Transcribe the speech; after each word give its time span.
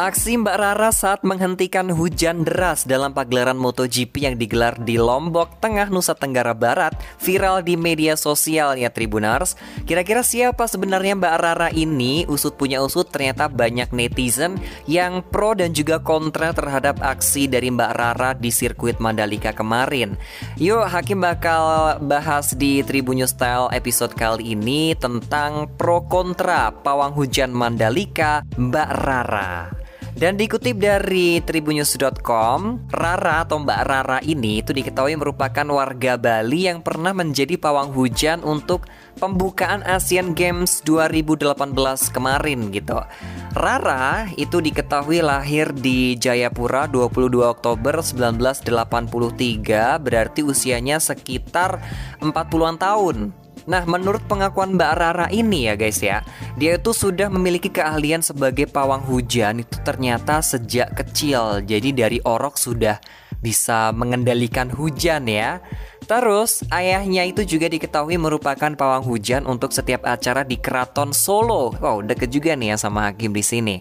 Aksi 0.00 0.32
Mbak 0.40 0.56
Rara 0.56 0.96
saat 0.96 1.20
menghentikan 1.28 1.92
hujan 1.92 2.40
deras 2.40 2.88
dalam 2.88 3.12
pagelaran 3.12 3.60
MotoGP 3.60 4.32
yang 4.32 4.40
digelar 4.40 4.80
di 4.80 4.96
Lombok, 4.96 5.60
Tengah 5.60 5.92
Nusa 5.92 6.16
Tenggara 6.16 6.56
Barat 6.56 6.96
viral 7.20 7.60
di 7.60 7.76
media 7.76 8.16
sosial 8.16 8.80
ya 8.80 8.88
Tribunars. 8.88 9.60
Kira-kira 9.84 10.24
siapa 10.24 10.64
sebenarnya 10.64 11.20
Mbak 11.20 11.36
Rara 11.36 11.68
ini? 11.76 12.24
Usut 12.32 12.56
punya 12.56 12.80
usut 12.80 13.12
ternyata 13.12 13.52
banyak 13.52 13.92
netizen 13.92 14.56
yang 14.88 15.20
pro 15.20 15.52
dan 15.52 15.76
juga 15.76 16.00
kontra 16.00 16.56
terhadap 16.56 16.96
aksi 17.04 17.44
dari 17.44 17.68
Mbak 17.68 17.92
Rara 17.92 18.32
di 18.32 18.48
sirkuit 18.48 19.04
Mandalika 19.04 19.52
kemarin. 19.52 20.16
Yuk 20.56 20.80
Hakim 20.88 21.20
bakal 21.20 22.00
bahas 22.00 22.56
di 22.56 22.80
Tribun 22.80 23.20
Style 23.28 23.68
episode 23.76 24.16
kali 24.16 24.56
ini 24.56 24.96
tentang 24.96 25.68
pro 25.76 26.08
kontra 26.08 26.72
pawang 26.72 27.12
hujan 27.12 27.52
Mandalika 27.52 28.48
Mbak 28.56 28.90
Rara. 28.96 29.89
Dan 30.10 30.34
dikutip 30.34 30.82
dari 30.82 31.38
tribunnews.com, 31.38 32.90
Rara 32.90 33.46
atau 33.46 33.62
Mbak 33.62 33.80
Rara 33.86 34.18
ini 34.26 34.58
itu 34.58 34.74
diketahui 34.74 35.14
merupakan 35.14 35.62
warga 35.70 36.18
Bali 36.18 36.66
yang 36.66 36.82
pernah 36.82 37.14
menjadi 37.14 37.54
pawang 37.54 37.94
hujan 37.94 38.42
untuk 38.42 38.90
pembukaan 39.22 39.86
Asian 39.86 40.34
Games 40.34 40.82
2018 40.82 41.54
kemarin 42.10 42.74
gitu. 42.74 42.98
Rara 43.54 44.26
itu 44.34 44.58
diketahui 44.58 45.22
lahir 45.22 45.70
di 45.70 46.18
Jayapura 46.18 46.90
22 46.90 47.46
Oktober 47.46 48.02
1983, 48.02 49.96
berarti 50.02 50.40
usianya 50.42 50.98
sekitar 50.98 51.78
40-an 52.18 52.76
tahun. 52.82 53.16
Nah, 53.70 53.86
menurut 53.86 54.26
pengakuan 54.26 54.74
Mbak 54.74 54.92
Rara 54.98 55.26
ini 55.30 55.70
ya 55.70 55.78
guys 55.78 56.02
ya, 56.02 56.26
dia 56.58 56.74
itu 56.74 56.90
sudah 56.90 57.30
memiliki 57.30 57.70
keahlian 57.70 58.18
sebagai 58.18 58.66
pawang 58.66 59.06
hujan 59.06 59.62
itu 59.62 59.78
ternyata 59.86 60.42
sejak 60.42 60.90
kecil. 60.98 61.62
Jadi 61.62 61.94
dari 61.94 62.18
orok 62.18 62.58
sudah 62.58 62.98
bisa 63.38 63.94
mengendalikan 63.94 64.74
hujan 64.74 65.30
ya. 65.30 65.62
Terus, 66.10 66.66
ayahnya 66.74 67.22
itu 67.22 67.46
juga 67.46 67.70
diketahui 67.70 68.18
merupakan 68.18 68.74
pawang 68.74 69.06
hujan 69.06 69.46
untuk 69.46 69.70
setiap 69.70 70.02
acara 70.02 70.42
di 70.42 70.58
Keraton 70.58 71.14
Solo. 71.14 71.70
Wow, 71.78 72.02
deket 72.02 72.34
juga 72.34 72.58
nih 72.58 72.74
ya 72.74 72.76
sama 72.82 73.06
Hakim 73.06 73.30
di 73.30 73.46
sini. 73.46 73.78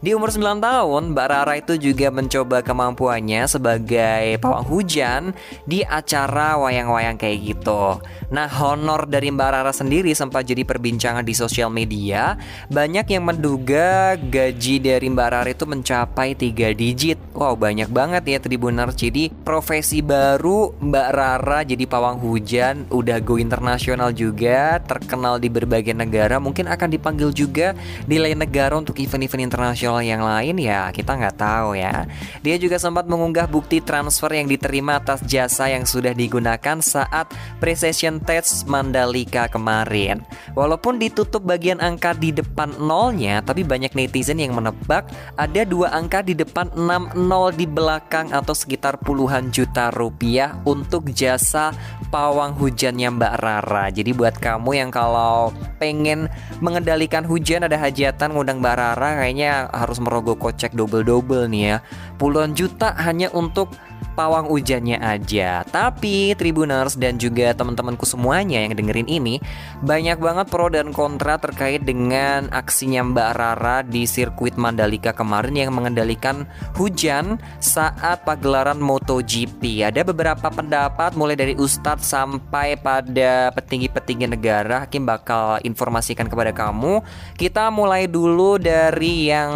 Di 0.00 0.16
umur 0.16 0.32
9 0.32 0.64
tahun, 0.64 1.12
Mbak 1.12 1.28
Rara 1.28 1.60
itu 1.60 1.76
juga 1.76 2.08
mencoba 2.08 2.64
kemampuannya 2.64 3.44
sebagai 3.44 4.40
pawang 4.40 4.64
hujan 4.64 5.36
di 5.68 5.84
acara 5.84 6.56
wayang-wayang 6.56 7.20
kayak 7.20 7.52
gitu. 7.52 8.00
Nah, 8.32 8.48
honor 8.48 9.04
dari 9.04 9.28
Mbak 9.28 9.50
Rara 9.52 9.76
sendiri 9.76 10.16
sempat 10.16 10.48
jadi 10.48 10.64
perbincangan 10.64 11.20
di 11.20 11.36
sosial 11.36 11.68
media. 11.68 12.40
Banyak 12.72 13.12
yang 13.12 13.28
menduga 13.28 14.16
gaji 14.16 14.80
dari 14.80 15.04
Mbak 15.12 15.28
Rara 15.36 15.50
itu 15.52 15.68
mencapai 15.68 16.32
3 16.32 16.72
digit. 16.72 17.20
Wow, 17.36 17.60
banyak 17.60 17.92
banget 17.92 18.24
ya 18.24 18.38
Tribuners. 18.40 18.96
Jadi, 18.96 19.28
profesi 19.28 20.00
baru 20.00 20.72
Mbak 20.80 21.08
Rara 21.12 21.60
jadi 21.60 21.84
pawang 21.84 22.24
hujan 22.24 22.88
udah 22.88 23.20
go 23.20 23.36
internasional 23.36 24.16
juga, 24.16 24.80
terkenal 24.80 25.36
di 25.36 25.52
berbagai 25.52 25.92
negara, 25.92 26.40
mungkin 26.40 26.72
akan 26.72 26.88
dipanggil 26.88 27.36
juga 27.36 27.76
di 28.08 28.16
lain 28.16 28.40
negara 28.40 28.80
untuk 28.80 28.96
event-event 28.96 29.44
internasional 29.44 29.89
yang 29.98 30.22
lain 30.22 30.62
ya 30.62 30.94
kita 30.94 31.18
nggak 31.18 31.34
tahu 31.34 31.74
ya. 31.74 32.06
Dia 32.46 32.54
juga 32.62 32.78
sempat 32.78 33.10
mengunggah 33.10 33.50
bukti 33.50 33.82
transfer 33.82 34.30
yang 34.30 34.46
diterima 34.46 35.02
atas 35.02 35.26
jasa 35.26 35.66
yang 35.66 35.82
sudah 35.82 36.14
digunakan 36.14 36.78
saat 36.78 37.26
precision 37.58 38.22
test 38.22 38.70
Mandalika 38.70 39.50
kemarin. 39.50 40.22
Walaupun 40.54 41.02
ditutup 41.02 41.42
bagian 41.42 41.82
angka 41.82 42.14
di 42.14 42.30
depan 42.30 42.78
nolnya, 42.78 43.42
tapi 43.42 43.66
banyak 43.66 43.90
netizen 43.98 44.38
yang 44.38 44.54
menebak 44.54 45.10
ada 45.34 45.66
dua 45.66 45.90
angka 45.90 46.20
di 46.22 46.36
depan 46.36 46.70
6 46.76 47.16
nol 47.16 47.50
di 47.56 47.64
belakang 47.64 48.30
atau 48.34 48.52
sekitar 48.52 49.00
puluhan 49.00 49.48
juta 49.48 49.88
rupiah 49.88 50.60
untuk 50.68 51.08
jasa 51.16 51.72
pawang 52.12 52.52
hujannya 52.58 53.08
Mbak 53.16 53.34
Rara. 53.40 53.88
Jadi 53.88 54.10
buat 54.12 54.36
kamu 54.36 54.76
yang 54.76 54.90
kalau 54.92 55.54
pengen 55.80 56.28
mengendalikan 56.60 57.24
hujan 57.24 57.64
ada 57.64 57.78
hajatan 57.78 58.34
ngundang 58.34 58.60
Mbak 58.60 58.74
Rara 58.76 59.08
kayaknya 59.22 59.70
harus 59.80 59.96
merogoh 59.96 60.36
kocek 60.36 60.76
double-double 60.76 61.48
nih 61.48 61.62
ya. 61.64 61.76
Puluhan 62.20 62.52
juta 62.52 62.92
hanya 63.00 63.32
untuk 63.32 63.72
pawang 64.14 64.50
hujannya 64.50 65.00
aja. 65.00 65.64
Tapi 65.68 66.36
Tribuners 66.36 66.98
dan 66.98 67.16
juga 67.16 67.56
teman-temanku 67.56 68.04
semuanya 68.04 68.60
yang 68.64 68.76
dengerin 68.76 69.08
ini 69.08 69.40
banyak 69.80 70.20
banget 70.20 70.46
pro 70.52 70.68
dan 70.68 70.92
kontra 70.92 71.40
terkait 71.40 71.84
dengan 71.84 72.50
aksinya 72.52 73.00
Mbak 73.06 73.30
Rara 73.36 73.76
di 73.86 74.04
sirkuit 74.04 74.60
Mandalika 74.60 75.16
kemarin 75.16 75.56
yang 75.56 75.72
mengendalikan 75.72 76.44
hujan 76.76 77.40
saat 77.60 78.22
pagelaran 78.24 78.80
MotoGP. 78.80 79.86
Ada 79.88 80.04
beberapa 80.04 80.52
pendapat 80.52 81.16
mulai 81.16 81.36
dari 81.38 81.54
ustadz 81.56 82.04
sampai 82.04 82.76
pada 82.76 83.54
petinggi-petinggi 83.56 84.26
negara. 84.28 84.84
Hakim 84.84 85.08
bakal 85.08 85.60
informasikan 85.64 86.28
kepada 86.28 86.52
kamu. 86.52 87.00
Kita 87.36 87.72
mulai 87.72 88.04
dulu 88.10 88.60
dari 88.60 89.30
yang 89.32 89.52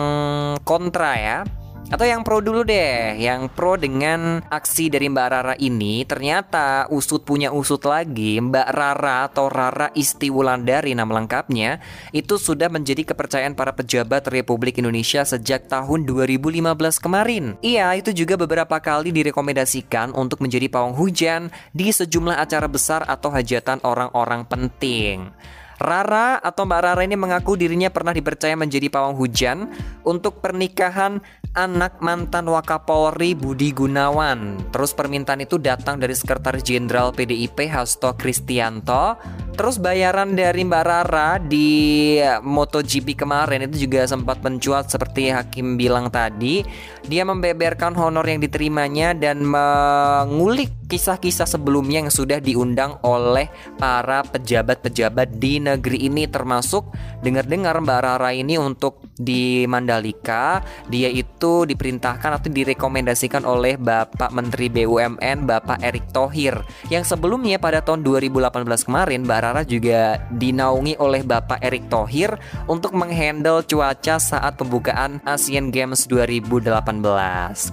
kontra 0.64 1.12
ya. 1.16 1.63
Atau 1.94 2.10
yang 2.10 2.26
pro 2.26 2.42
dulu 2.42 2.66
deh, 2.66 3.14
yang 3.22 3.46
pro 3.46 3.78
dengan 3.78 4.42
aksi 4.50 4.90
dari 4.90 5.06
Mbak 5.06 5.28
Rara 5.30 5.54
ini 5.62 6.02
ternyata 6.02 6.90
usut 6.90 7.22
punya 7.22 7.54
usut 7.54 7.86
lagi 7.86 8.42
Mbak 8.42 8.68
Rara 8.74 9.30
atau 9.30 9.46
Rara 9.46 9.94
Isti 9.94 10.26
Wulandari 10.26 10.90
nama 10.98 11.14
lengkapnya 11.14 11.78
itu 12.10 12.34
sudah 12.34 12.66
menjadi 12.66 13.06
kepercayaan 13.06 13.54
para 13.54 13.78
pejabat 13.78 14.26
Republik 14.26 14.82
Indonesia 14.82 15.22
sejak 15.22 15.70
tahun 15.70 16.02
2015 16.02 16.66
kemarin. 16.98 17.54
Iya, 17.62 17.94
itu 17.94 18.10
juga 18.10 18.34
beberapa 18.34 18.74
kali 18.82 19.14
direkomendasikan 19.14 20.18
untuk 20.18 20.42
menjadi 20.42 20.66
pawang 20.66 20.98
hujan 20.98 21.54
di 21.70 21.94
sejumlah 21.94 22.42
acara 22.42 22.66
besar 22.66 23.06
atau 23.06 23.30
hajatan 23.30 23.78
orang-orang 23.86 24.42
penting. 24.50 25.30
Rara 25.78 26.38
atau 26.38 26.66
Mbak 26.66 26.80
Rara 26.80 27.02
ini 27.02 27.18
mengaku 27.18 27.58
dirinya 27.58 27.90
pernah 27.90 28.14
dipercaya 28.14 28.54
menjadi 28.54 28.86
pawang 28.90 29.18
hujan 29.18 29.70
untuk 30.06 30.38
pernikahan 30.38 31.18
anak 31.54 32.02
mantan 32.02 32.50
Wakapolri 32.50 33.38
Budi 33.38 33.70
Gunawan. 33.70 34.58
Terus 34.74 34.90
permintaan 34.90 35.46
itu 35.46 35.56
datang 35.62 36.02
dari 36.02 36.12
Sekretaris 36.12 36.66
Jenderal 36.66 37.14
PDIP 37.14 37.70
Hasto 37.70 38.18
Kristianto. 38.18 39.14
Terus 39.54 39.78
bayaran 39.78 40.34
dari 40.34 40.66
Mbak 40.66 40.82
Rara 40.82 41.38
di 41.38 42.18
MotoGP 42.42 43.14
kemarin 43.14 43.70
itu 43.70 43.86
juga 43.86 44.02
sempat 44.02 44.42
mencuat 44.42 44.90
seperti 44.90 45.30
Hakim 45.30 45.78
bilang 45.78 46.10
tadi. 46.10 46.66
Dia 47.06 47.22
membeberkan 47.22 47.94
honor 47.94 48.26
yang 48.26 48.42
diterimanya 48.42 49.14
dan 49.14 49.46
mengulik 49.46 50.74
kisah-kisah 50.86 51.48
sebelumnya 51.48 52.04
yang 52.04 52.12
sudah 52.12 52.38
diundang 52.38 53.00
oleh 53.00 53.48
para 53.80 54.20
pejabat-pejabat 54.24 55.40
di 55.40 55.58
negeri 55.58 56.08
ini 56.08 56.28
termasuk 56.28 56.92
dengar-dengar 57.24 57.80
Mbak 57.80 58.00
Rara 58.04 58.30
ini 58.36 58.60
untuk 58.60 59.00
di 59.14 59.64
Mandalika 59.64 60.60
dia 60.90 61.08
itu 61.08 61.64
diperintahkan 61.64 62.40
atau 62.40 62.50
direkomendasikan 62.50 63.46
oleh 63.46 63.78
Bapak 63.78 64.34
Menteri 64.34 64.68
BUMN 64.68 65.46
Bapak 65.46 65.80
Erick 65.80 66.10
Thohir. 66.10 66.60
Yang 66.90 67.14
sebelumnya 67.14 67.56
pada 67.56 67.80
tahun 67.80 68.04
2018 68.04 68.86
kemarin 68.86 69.24
Mbak 69.24 69.40
Rara 69.40 69.62
juga 69.64 70.20
dinaungi 70.34 70.98
oleh 71.00 71.22
Bapak 71.22 71.62
Erick 71.64 71.88
Thohir 71.88 72.36
untuk 72.68 72.92
menghandle 72.92 73.64
cuaca 73.64 74.16
saat 74.20 74.56
pembukaan 74.60 75.22
Asian 75.24 75.72
Games 75.72 76.06
2018 76.06 76.70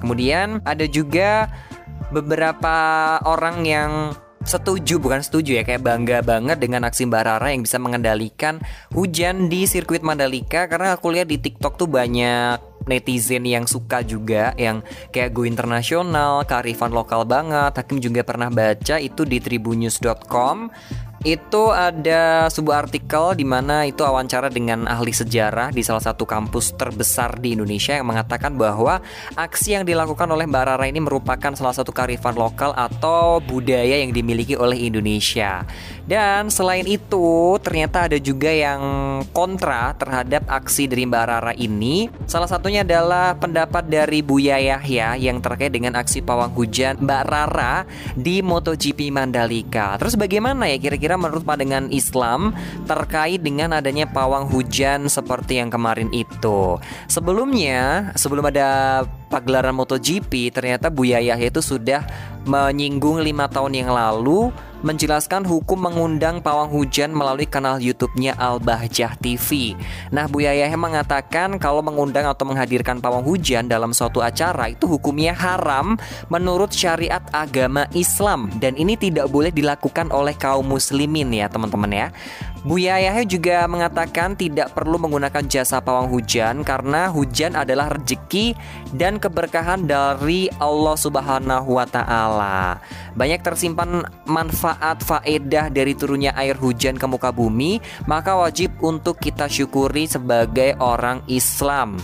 kemudian 0.02 0.64
ada 0.64 0.86
juga 0.88 1.50
beberapa 2.12 2.76
orang 3.26 3.64
yang 3.64 3.92
setuju 4.42 4.98
bukan 4.98 5.22
setuju 5.22 5.62
ya 5.62 5.64
kayak 5.64 5.86
bangga 5.86 6.26
banget 6.26 6.58
dengan 6.58 6.90
aksi 6.90 7.06
Mbak 7.06 7.24
Rara 7.24 7.54
yang 7.54 7.62
bisa 7.62 7.78
mengendalikan 7.78 8.58
hujan 8.90 9.54
di 9.54 9.70
sirkuit 9.70 10.02
Mandalika 10.02 10.66
karena 10.66 10.98
aku 10.98 11.14
lihat 11.14 11.30
di 11.30 11.38
TikTok 11.38 11.78
tuh 11.78 11.86
banyak 11.86 12.72
netizen 12.90 13.46
yang 13.46 13.70
suka 13.70 14.02
juga 14.02 14.58
yang 14.58 14.82
kayak 15.14 15.38
go 15.38 15.46
internasional, 15.46 16.42
kearifan 16.50 16.90
lokal 16.90 17.30
banget. 17.30 17.78
Hakim 17.78 18.02
juga 18.02 18.26
pernah 18.26 18.50
baca 18.50 18.98
itu 18.98 19.22
di 19.22 19.38
tribunnews.com 19.38 20.74
itu 21.22 21.70
ada 21.70 22.50
sebuah 22.50 22.90
artikel 22.90 23.38
di 23.38 23.46
mana 23.46 23.86
itu 23.86 24.02
wawancara 24.02 24.50
dengan 24.50 24.90
ahli 24.90 25.14
sejarah 25.14 25.70
di 25.70 25.86
salah 25.86 26.02
satu 26.02 26.26
kampus 26.26 26.74
terbesar 26.74 27.38
di 27.38 27.54
Indonesia 27.54 27.94
yang 27.94 28.10
mengatakan 28.10 28.58
bahwa 28.58 29.06
aksi 29.38 29.78
yang 29.78 29.86
dilakukan 29.86 30.26
oleh 30.34 30.50
Mbak 30.50 30.64
Rara 30.66 30.86
ini 30.90 30.98
merupakan 30.98 31.54
salah 31.54 31.78
satu 31.78 31.94
karifan 31.94 32.34
lokal 32.34 32.74
atau 32.74 33.38
budaya 33.38 34.02
yang 34.02 34.10
dimiliki 34.10 34.58
oleh 34.58 34.82
Indonesia. 34.82 35.62
Dan 36.10 36.50
selain 36.50 36.90
itu, 36.90 37.56
ternyata 37.62 38.10
ada 38.10 38.18
juga 38.18 38.50
yang 38.50 38.82
kontra 39.30 39.94
terhadap 39.96 40.44
aksi 40.50 40.90
dari 40.90 41.06
Mbak 41.06 41.24
Rara 41.30 41.54
ini. 41.54 42.10
Salah 42.26 42.50
satunya 42.50 42.82
adalah 42.82 43.38
pendapat 43.38 43.86
dari 43.86 44.26
Buya 44.26 44.58
Yahya 44.58 45.22
yang 45.22 45.38
terkait 45.38 45.70
dengan 45.70 45.94
aksi 45.96 46.26
pawang 46.26 46.52
hujan 46.58 46.98
Mbak 46.98 47.24
Rara 47.30 47.86
di 48.18 48.42
MotoGP 48.42 49.14
Mandalika. 49.14 49.96
Terus 50.02 50.18
bagaimana 50.18 50.66
ya 50.66 50.82
kira-kira 50.82 51.11
kira-kira 51.12 51.28
menurut 51.28 51.44
pandangan 51.44 51.92
Islam 51.92 52.56
terkait 52.88 53.44
dengan 53.44 53.76
adanya 53.76 54.08
pawang 54.08 54.48
hujan 54.48 55.12
seperti 55.12 55.60
yang 55.60 55.68
kemarin 55.68 56.08
itu. 56.16 56.80
Sebelumnya, 57.12 58.12
sebelum 58.16 58.48
ada 58.48 59.04
pagelaran 59.28 59.76
MotoGP, 59.76 60.56
ternyata 60.56 60.88
Buya 60.88 61.20
Yahya 61.20 61.52
itu 61.52 61.60
sudah 61.60 62.08
menyinggung 62.48 63.20
lima 63.20 63.52
tahun 63.52 63.76
yang 63.76 63.92
lalu 63.92 64.56
menjelaskan 64.82 65.46
hukum 65.46 65.78
mengundang 65.78 66.42
pawang 66.42 66.70
hujan 66.70 67.14
melalui 67.14 67.46
kanal 67.46 67.78
YouTube-nya 67.78 68.38
Al-Bahjah 68.38 69.18
TV. 69.18 69.78
Nah, 70.10 70.26
Bu 70.26 70.44
Yahya 70.46 70.74
mengatakan 70.78 71.58
kalau 71.62 71.86
mengundang 71.86 72.26
atau 72.26 72.46
menghadirkan 72.46 73.02
pawang 73.02 73.26
hujan 73.26 73.70
dalam 73.70 73.94
suatu 73.94 74.22
acara 74.22 74.74
itu 74.74 74.86
hukumnya 74.90 75.34
haram 75.34 75.98
menurut 76.30 76.74
syariat 76.74 77.22
agama 77.34 77.86
Islam 77.94 78.50
dan 78.58 78.74
ini 78.78 78.98
tidak 78.98 79.30
boleh 79.30 79.50
dilakukan 79.54 80.10
oleh 80.10 80.34
kaum 80.36 80.66
muslimin 80.66 81.30
ya, 81.34 81.50
teman-teman 81.50 81.90
ya. 81.90 82.08
Buya 82.62 83.02
Yahya 83.02 83.26
juga 83.26 83.66
mengatakan 83.66 84.38
tidak 84.38 84.78
perlu 84.78 85.02
menggunakan 85.02 85.42
jasa 85.50 85.82
pawang 85.82 86.14
hujan 86.14 86.62
karena 86.62 87.10
hujan 87.10 87.58
adalah 87.58 87.90
rezeki 87.90 88.54
dan 88.94 89.18
keberkahan 89.18 89.90
dari 89.90 90.46
Allah 90.62 90.94
Subhanahu 90.94 91.82
wa 91.82 91.90
taala. 91.90 92.78
Banyak 93.18 93.42
tersimpan 93.42 94.06
manfaat 94.30 95.02
faedah 95.02 95.74
dari 95.74 95.98
turunnya 95.98 96.38
air 96.38 96.54
hujan 96.54 97.02
ke 97.02 97.06
muka 97.10 97.34
bumi, 97.34 97.82
maka 98.06 98.38
wajib 98.38 98.78
untuk 98.86 99.18
kita 99.18 99.50
syukuri 99.50 100.06
sebagai 100.06 100.78
orang 100.78 101.26
Islam. 101.26 101.98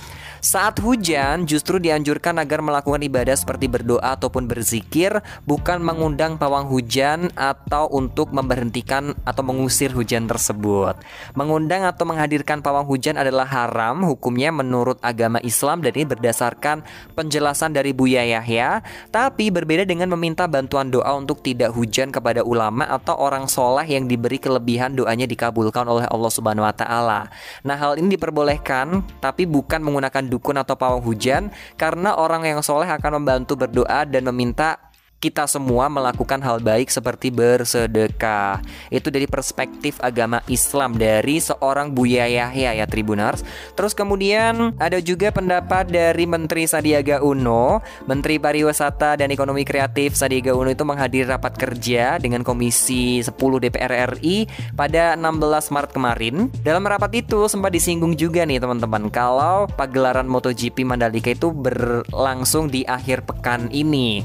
Saat 0.48 0.80
hujan 0.80 1.44
justru 1.44 1.76
dianjurkan 1.76 2.40
agar 2.40 2.64
melakukan 2.64 3.04
ibadah 3.04 3.36
seperti 3.36 3.68
berdoa 3.68 4.16
ataupun 4.16 4.48
berzikir 4.48 5.20
bukan 5.44 5.84
mengundang 5.84 6.40
pawang 6.40 6.72
hujan 6.72 7.28
atau 7.36 7.92
untuk 7.92 8.32
memberhentikan 8.32 9.12
atau 9.28 9.44
mengusir 9.44 9.92
hujan 9.92 10.24
tersebut. 10.24 11.04
Mengundang 11.36 11.84
atau 11.84 12.08
menghadirkan 12.08 12.64
pawang 12.64 12.88
hujan 12.88 13.20
adalah 13.20 13.44
haram 13.44 14.08
hukumnya 14.08 14.56
menurut 14.56 14.96
agama 15.04 15.44
Islam 15.44 15.84
dan 15.84 15.92
ini 16.00 16.08
berdasarkan 16.08 16.80
penjelasan 17.12 17.76
dari 17.76 17.92
Buya 17.92 18.24
Yahya 18.24 18.88
tapi 19.12 19.52
berbeda 19.52 19.84
dengan 19.84 20.16
meminta 20.16 20.48
bantuan 20.48 20.88
doa 20.88 21.12
untuk 21.20 21.44
tidak 21.44 21.76
hujan 21.76 22.08
kepada 22.08 22.40
ulama 22.48 22.88
atau 22.88 23.20
orang 23.20 23.52
soleh 23.52 23.84
yang 23.84 24.08
diberi 24.08 24.40
kelebihan 24.40 24.96
doanya 24.96 25.28
dikabulkan 25.28 25.92
oleh 25.92 26.08
Allah 26.08 26.32
Subhanahu 26.32 26.64
wa 26.64 26.72
taala. 26.72 27.28
Nah, 27.68 27.76
hal 27.76 28.00
ini 28.00 28.16
diperbolehkan 28.16 29.04
tapi 29.20 29.44
bukan 29.44 29.84
menggunakan 29.84 30.37
dukun 30.38 30.62
atau 30.62 30.78
pawang 30.78 31.02
hujan 31.02 31.50
karena 31.76 32.14
orang 32.14 32.46
yang 32.46 32.62
soleh 32.62 32.86
akan 32.86 33.22
membantu 33.22 33.58
berdoa 33.58 34.06
dan 34.06 34.30
meminta 34.30 34.87
kita 35.18 35.50
semua 35.50 35.90
melakukan 35.90 36.38
hal 36.46 36.62
baik 36.62 36.94
seperti 36.94 37.34
bersedekah. 37.34 38.62
Itu 38.94 39.10
dari 39.10 39.26
perspektif 39.26 39.98
agama 39.98 40.46
Islam 40.46 40.94
dari 40.94 41.42
seorang 41.42 41.90
Buya 41.90 42.30
Yahya 42.30 42.78
ya 42.78 42.86
Tribunars. 42.86 43.42
Terus 43.74 43.98
kemudian 43.98 44.78
ada 44.78 45.02
juga 45.02 45.34
pendapat 45.34 45.90
dari 45.90 46.30
Menteri 46.30 46.70
Sandiaga 46.70 47.26
Uno, 47.26 47.82
Menteri 48.06 48.38
Pariwisata 48.38 49.18
dan 49.18 49.34
Ekonomi 49.34 49.66
Kreatif 49.66 50.14
Sandiaga 50.14 50.54
Uno 50.54 50.70
itu 50.70 50.86
menghadiri 50.86 51.26
rapat 51.26 51.58
kerja 51.58 52.22
dengan 52.22 52.46
Komisi 52.46 53.26
10 53.26 53.34
DPR 53.34 54.22
RI 54.22 54.46
pada 54.78 55.18
16 55.18 55.74
Maret 55.74 55.92
kemarin. 55.98 56.36
Dalam 56.62 56.86
rapat 56.86 57.26
itu 57.26 57.50
sempat 57.50 57.74
disinggung 57.74 58.14
juga 58.14 58.46
nih 58.46 58.62
teman-teman 58.62 59.10
kalau 59.10 59.66
pagelaran 59.66 60.30
MotoGP 60.30 60.86
Mandalika 60.86 61.34
itu 61.34 61.50
berlangsung 61.50 62.70
di 62.70 62.86
akhir 62.86 63.26
pekan 63.26 63.74
ini. 63.74 64.22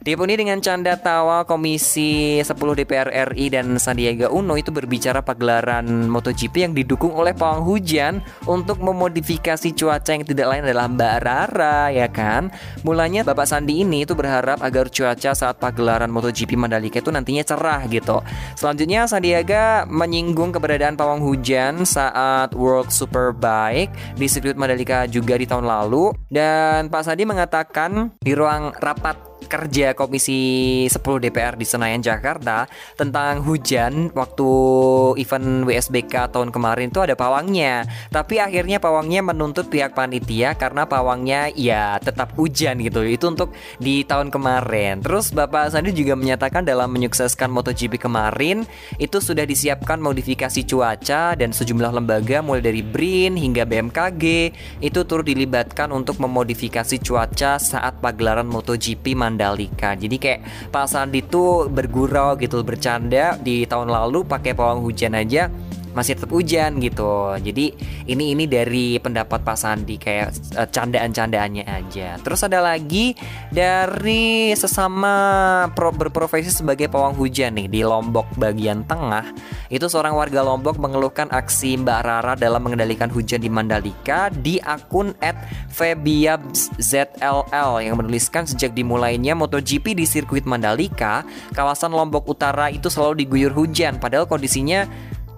Dipenuhi 0.00 0.40
dengan 0.40 0.64
canda 0.64 0.96
tawa 0.96 1.44
Komisi 1.44 2.40
10 2.40 2.56
DPR 2.56 3.36
RI 3.36 3.52
dan 3.52 3.76
Sandiaga 3.76 4.32
Uno 4.32 4.56
itu 4.56 4.72
berbicara 4.72 5.20
pagelaran 5.20 6.08
MotoGP 6.08 6.64
yang 6.64 6.72
didukung 6.72 7.12
oleh 7.12 7.36
pawang 7.36 7.68
hujan 7.68 8.24
untuk 8.48 8.80
memodifikasi 8.80 9.68
cuaca 9.76 10.16
yang 10.16 10.24
tidak 10.24 10.56
lain 10.56 10.64
adalah 10.64 10.88
Mbak 10.88 11.16
Rara 11.20 11.92
ya 11.92 12.08
kan. 12.08 12.48
Mulanya 12.80 13.28
Bapak 13.28 13.44
Sandi 13.44 13.84
ini 13.84 14.08
itu 14.08 14.16
berharap 14.16 14.64
agar 14.64 14.88
cuaca 14.88 15.36
saat 15.36 15.60
pagelaran 15.60 16.08
MotoGP 16.08 16.56
Mandalika 16.56 17.04
itu 17.04 17.12
nantinya 17.12 17.44
cerah 17.44 17.84
gitu. 17.92 18.24
Selanjutnya 18.56 19.04
Sandiaga 19.04 19.84
menyinggung 19.84 20.56
keberadaan 20.56 20.96
pawang 20.96 21.20
hujan 21.20 21.84
saat 21.84 22.56
World 22.56 22.88
Superbike 22.88 23.92
di 24.16 24.24
sirkuit 24.32 24.56
Mandalika 24.56 25.04
juga 25.04 25.36
di 25.36 25.44
tahun 25.44 25.68
lalu 25.68 26.16
dan 26.32 26.88
Pak 26.88 27.04
Sandi 27.04 27.28
mengatakan 27.28 28.16
di 28.24 28.32
ruang 28.32 28.72
rapat 28.80 29.29
kerja 29.46 29.96
Komisi 29.96 30.84
10 30.88 31.00
DPR 31.00 31.54
di 31.56 31.64
Senayan 31.64 32.04
Jakarta 32.04 32.68
tentang 32.98 33.44
hujan 33.44 34.12
waktu 34.12 34.50
event 35.16 35.64
WSBK 35.64 36.32
tahun 36.34 36.52
kemarin 36.52 36.92
itu 36.92 37.00
ada 37.00 37.14
pawangnya. 37.16 37.88
Tapi 38.12 38.42
akhirnya 38.42 38.82
pawangnya 38.82 39.24
menuntut 39.24 39.72
pihak 39.72 39.96
panitia 39.96 40.58
karena 40.58 40.84
pawangnya 40.84 41.48
ya 41.54 41.96
tetap 42.02 42.36
hujan 42.36 42.82
gitu. 42.84 43.00
Itu 43.06 43.32
untuk 43.32 43.54
di 43.80 44.04
tahun 44.04 44.28
kemarin. 44.28 45.00
Terus 45.00 45.32
Bapak 45.32 45.72
Sandi 45.72 45.96
juga 45.96 46.18
menyatakan 46.18 46.66
dalam 46.66 46.90
menyukseskan 46.92 47.48
MotoGP 47.48 48.00
kemarin 48.00 48.68
itu 48.98 49.18
sudah 49.22 49.46
disiapkan 49.46 50.02
modifikasi 50.02 50.60
cuaca 50.66 51.34
dan 51.38 51.50
sejumlah 51.54 51.92
lembaga 51.94 52.42
mulai 52.42 52.64
dari 52.64 52.82
BRIN 52.82 53.38
hingga 53.38 53.64
BMKG 53.64 54.24
itu 54.82 55.00
turut 55.06 55.26
dilibatkan 55.26 55.92
untuk 55.94 56.18
memodifikasi 56.18 56.96
cuaca 57.02 57.60
saat 57.60 58.00
pagelaran 58.02 58.48
MotoGP 58.48 59.14
Mandalika. 59.30 59.94
Jadi 59.94 60.16
kayak 60.18 60.40
Pak 60.74 60.86
Sandi 60.90 61.22
tuh 61.22 61.70
bergurau 61.70 62.34
gitu 62.34 62.66
bercanda 62.66 63.38
di 63.38 63.62
tahun 63.62 63.86
lalu 63.86 64.26
pakai 64.26 64.52
pawang 64.58 64.82
hujan 64.82 65.14
aja 65.14 65.46
masih 65.92 66.14
tetap 66.14 66.30
hujan 66.30 66.78
gitu. 66.78 67.34
Jadi 67.38 67.74
ini 68.06 68.34
ini 68.34 68.44
dari 68.46 68.98
pendapat 68.98 69.42
Pak 69.42 69.56
Sandi 69.58 69.96
kayak 69.98 70.28
uh, 70.56 70.68
candaan-candaannya 70.70 71.64
aja. 71.66 72.18
Terus 72.22 72.40
ada 72.46 72.62
lagi 72.62 73.14
dari 73.50 74.54
sesama 74.54 75.14
pro, 75.74 75.90
berprofesi 75.90 76.50
sebagai 76.50 76.86
pawang 76.86 77.14
hujan 77.18 77.58
nih 77.58 77.68
di 77.68 77.80
Lombok 77.82 78.26
bagian 78.38 78.86
tengah. 78.86 79.34
Itu 79.70 79.90
seorang 79.90 80.14
warga 80.14 80.42
Lombok 80.42 80.78
mengeluhkan 80.78 81.30
aksi 81.30 81.78
Mbak 81.82 82.00
Rara 82.02 82.34
dalam 82.38 82.62
mengendalikan 82.62 83.10
hujan 83.10 83.42
di 83.42 83.50
Mandalika 83.50 84.30
di 84.30 84.58
akun 84.62 85.14
@febiabzll 85.70 87.10
yang 87.82 87.96
menuliskan 87.98 88.46
sejak 88.46 88.74
dimulainya 88.74 89.34
MotoGP 89.34 89.94
di 89.94 90.06
sirkuit 90.06 90.46
Mandalika, 90.46 91.22
kawasan 91.54 91.94
Lombok 91.94 92.26
Utara 92.30 92.70
itu 92.70 92.86
selalu 92.90 93.26
diguyur 93.26 93.52
hujan 93.54 93.98
padahal 93.98 94.26
kondisinya 94.26 94.86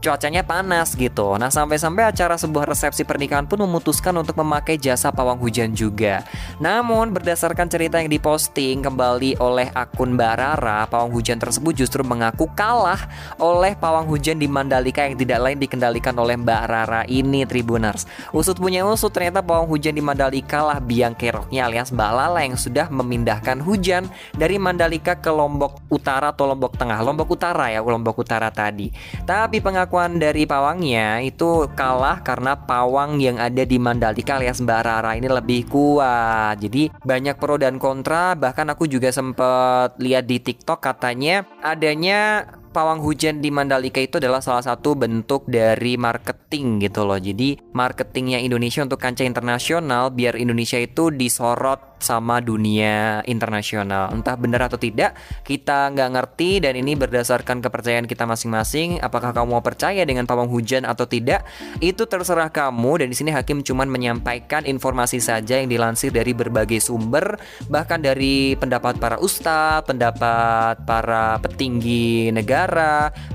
cuacanya 0.03 0.43
panas 0.43 0.99
gitu. 0.99 1.39
Nah, 1.39 1.49
sampai-sampai 1.49 2.11
acara 2.11 2.35
sebuah 2.35 2.67
resepsi 2.67 3.07
pernikahan 3.07 3.47
pun 3.47 3.63
memutuskan 3.63 4.11
untuk 4.19 4.35
memakai 4.43 4.75
jasa 4.75 5.15
pawang 5.15 5.39
hujan 5.39 5.71
juga. 5.71 6.27
Namun, 6.59 7.15
berdasarkan 7.15 7.71
cerita 7.71 8.03
yang 8.03 8.11
diposting 8.11 8.83
kembali 8.83 9.39
oleh 9.39 9.71
akun 9.71 10.19
Mbak 10.19 10.35
Rara, 10.35 10.83
pawang 10.91 11.15
hujan 11.15 11.39
tersebut 11.39 11.79
justru 11.79 12.03
mengaku 12.03 12.51
kalah 12.59 12.99
oleh 13.39 13.79
pawang 13.79 14.11
hujan 14.11 14.43
di 14.43 14.51
Mandalika 14.51 15.07
yang 15.07 15.15
tidak 15.15 15.39
lain 15.39 15.63
dikendalikan 15.63 16.19
oleh 16.19 16.35
Mbak 16.35 16.63
Rara 16.67 17.07
ini 17.07 17.47
Tribuners. 17.47 18.05
Usut 18.35 18.59
punya 18.59 18.83
usut 18.83 19.15
ternyata 19.15 19.39
pawang 19.39 19.71
hujan 19.71 19.95
di 19.95 20.03
Mandalika 20.03 20.67
lah 20.67 20.83
biang 20.83 21.15
keroknya 21.15 21.71
alias 21.71 21.95
Mbak 21.95 22.11
Lala 22.11 22.41
yang 22.43 22.59
sudah 22.59 22.91
memindahkan 22.91 23.63
hujan 23.63 24.11
dari 24.35 24.59
Mandalika 24.59 25.15
ke 25.15 25.31
Lombok 25.31 25.87
Utara 25.93 26.35
atau 26.35 26.51
Lombok 26.51 26.75
Tengah. 26.75 26.99
Lombok 27.05 27.31
Utara 27.31 27.71
ya, 27.71 27.79
Lombok 27.79 28.19
Utara 28.19 28.51
tadi. 28.51 28.91
Tapi 29.23 29.63
pengaku 29.63 29.92
pengakuan 29.93 30.17
dari 30.17 30.49
pawangnya 30.49 31.21
itu 31.21 31.69
kalah 31.77 32.25
karena 32.25 32.57
pawang 32.57 33.21
yang 33.21 33.37
ada 33.37 33.61
di 33.61 33.77
Mandalika 33.77 34.41
alias 34.41 34.65
Mbak 34.65 34.81
Rara 34.89 35.21
ini 35.21 35.29
lebih 35.29 35.69
kuat. 35.69 36.57
Jadi 36.65 36.89
banyak 37.05 37.37
pro 37.37 37.61
dan 37.61 37.77
kontra. 37.77 38.33
Bahkan 38.33 38.73
aku 38.73 38.89
juga 38.89 39.13
sempat 39.13 40.01
lihat 40.01 40.25
di 40.25 40.41
TikTok 40.41 40.81
katanya 40.81 41.45
adanya 41.61 42.49
pawang 42.73 43.05
hujan 43.05 43.45
di 43.45 43.53
Mandalika 43.53 44.01
itu 44.01 44.17
adalah 44.17 44.41
salah 44.41 44.65
satu 44.65 44.97
bentuk 44.97 45.45
dari 45.47 46.01
marketing 46.01 46.81
gitu 46.81 47.05
loh. 47.05 47.21
Jadi 47.21 47.61
marketingnya 47.77 48.41
Indonesia 48.41 48.83
untuk 48.83 48.99
kancah 48.99 49.29
internasional 49.29 50.11
biar 50.11 50.41
Indonesia 50.41 50.81
itu 50.81 51.13
disorot 51.13 51.93
sama 52.03 52.43
dunia 52.43 53.23
internasional. 53.31 54.11
Entah 54.11 54.35
benar 54.35 54.67
atau 54.67 54.77
tidak, 54.77 55.15
kita 55.47 55.95
nggak 55.95 56.11
ngerti 56.19 56.59
dan 56.59 56.75
ini 56.75 56.99
berdasarkan 56.99 57.63
kepercayaan 57.63 58.11
kita 58.11 58.27
masing-masing. 58.27 58.99
Apakah 58.99 59.31
kamu 59.31 59.55
mau 59.55 59.63
percaya 59.63 60.03
dengan 60.03 60.27
pawang 60.27 60.51
hujan 60.51 60.83
atau 60.83 61.07
tidak? 61.07 61.47
Itu 61.79 62.11
terserah 62.11 62.51
kamu 62.51 63.07
dan 63.07 63.09
di 63.09 63.17
sini 63.17 63.31
hakim 63.31 63.63
cuman 63.63 63.87
menyampaikan 63.87 64.67
informasi 64.67 65.23
saja 65.23 65.63
yang 65.63 65.71
dilansir 65.71 66.11
dari 66.11 66.35
berbagai 66.35 66.83
sumber, 66.83 67.39
bahkan 67.71 68.03
dari 68.03 68.59
pendapat 68.59 68.99
para 68.99 69.23
ustadz, 69.23 69.87
pendapat 69.87 70.83
para 70.83 71.39
petinggi 71.39 72.35
negara, 72.35 72.62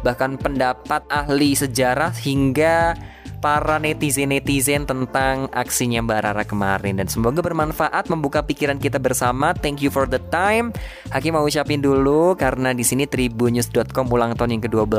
bahkan 0.05 0.37
pendapat 0.39 1.03
ahli 1.09 1.57
sejarah 1.57 2.13
hingga 2.15 2.95
para 3.37 3.77
netizen-netizen 3.77 4.89
tentang 4.89 5.47
aksinya 5.53 6.01
Mbak 6.01 6.19
Rara 6.23 6.43
kemarin 6.43 6.97
dan 6.97 7.07
semoga 7.07 7.39
bermanfaat 7.45 8.09
membuka 8.09 8.41
pikiran 8.41 8.81
kita 8.81 8.97
bersama. 8.97 9.53
Thank 9.53 9.85
you 9.85 9.93
for 9.93 10.09
the 10.09 10.19
time. 10.33 10.73
Hakim 11.13 11.37
mau 11.37 11.45
ucapin 11.45 11.79
dulu 11.79 12.33
karena 12.35 12.73
di 12.73 12.81
sini 12.81 13.05
tribunnews.com 13.05 14.05
ulang 14.09 14.33
tahun 14.33 14.57
yang 14.57 14.63
ke-12. 14.65 14.97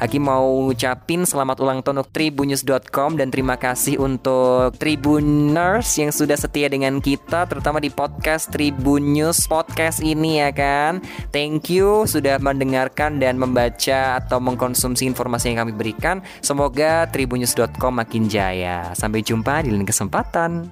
Hakim 0.00 0.22
mau 0.24 0.72
ucapin 0.72 1.28
selamat 1.28 1.60
ulang 1.60 1.84
tahun 1.84 2.02
untuk 2.02 2.12
tribunnews.com 2.16 3.20
dan 3.20 3.28
terima 3.28 3.60
kasih 3.60 4.00
untuk 4.00 4.72
Tribuners 4.80 5.86
yang 6.00 6.10
sudah 6.10 6.36
setia 6.40 6.72
dengan 6.72 6.98
kita 6.98 7.44
terutama 7.44 7.78
di 7.78 7.92
podcast 7.92 8.48
Tribun 8.48 9.12
News 9.12 9.44
podcast 9.44 10.00
ini 10.00 10.40
ya 10.40 10.50
kan. 10.50 11.04
Thank 11.30 11.68
you 11.68 12.08
sudah 12.08 12.40
mendengarkan 12.40 13.20
dan 13.20 13.36
membaca 13.36 14.18
atau 14.18 14.40
mengkonsumsi 14.40 15.04
informasi 15.04 15.52
yang 15.52 15.66
kami 15.66 15.72
berikan. 15.76 16.24
Semoga 16.40 17.06
tribunnews.com 17.54 17.92
makin 17.94 18.24
jaya. 18.30 18.94
Sampai 18.94 19.22
jumpa 19.26 19.66
di 19.66 19.74
lain 19.74 19.86
kesempatan. 19.86 20.70